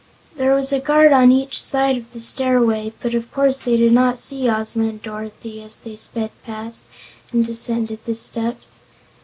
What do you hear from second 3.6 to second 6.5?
they did not see Ozma and Dorothy as they sped